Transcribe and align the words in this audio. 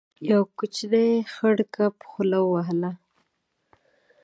يو 0.29 0.41
کوچنی 0.57 1.09
خړ 1.33 1.57
کب 1.75 1.93
خوله 2.09 2.39
وهله. 2.51 2.91